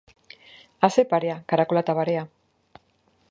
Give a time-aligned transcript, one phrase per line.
[0.87, 2.25] A zer parea, karakola eta barea.